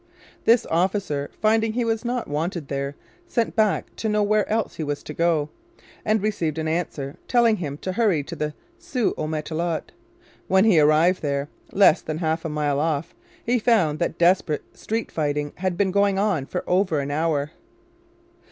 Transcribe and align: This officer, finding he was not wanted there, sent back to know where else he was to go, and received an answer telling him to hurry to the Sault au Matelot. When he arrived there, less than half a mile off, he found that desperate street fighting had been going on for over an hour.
This 0.45 0.65
officer, 0.71 1.29
finding 1.39 1.73
he 1.73 1.85
was 1.85 2.03
not 2.03 2.27
wanted 2.27 2.69
there, 2.69 2.95
sent 3.27 3.55
back 3.55 3.95
to 3.97 4.09
know 4.09 4.23
where 4.23 4.49
else 4.49 4.77
he 4.77 4.83
was 4.83 5.03
to 5.03 5.13
go, 5.13 5.49
and 6.03 6.23
received 6.23 6.57
an 6.57 6.67
answer 6.67 7.17
telling 7.27 7.57
him 7.57 7.77
to 7.83 7.91
hurry 7.91 8.23
to 8.23 8.35
the 8.35 8.55
Sault 8.79 9.13
au 9.15 9.27
Matelot. 9.27 9.91
When 10.47 10.65
he 10.65 10.79
arrived 10.79 11.21
there, 11.21 11.49
less 11.71 12.01
than 12.01 12.17
half 12.17 12.43
a 12.43 12.49
mile 12.49 12.79
off, 12.79 13.13
he 13.45 13.59
found 13.59 13.99
that 13.99 14.17
desperate 14.17 14.63
street 14.75 15.11
fighting 15.11 15.51
had 15.57 15.77
been 15.77 15.91
going 15.91 16.17
on 16.17 16.47
for 16.47 16.63
over 16.65 16.99
an 16.99 17.11
hour. 17.11 17.51